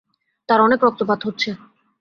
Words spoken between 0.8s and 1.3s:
রক্তপাত